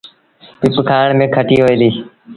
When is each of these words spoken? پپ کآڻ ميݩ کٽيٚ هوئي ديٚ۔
پپ 0.59 0.75
کآڻ 0.87 1.07
ميݩ 1.17 1.33
کٽيٚ 1.35 1.61
هوئي 1.63 1.75
ديٚ۔ 1.79 1.95